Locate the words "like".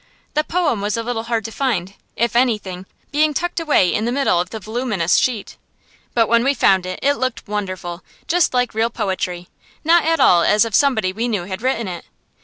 8.51-8.73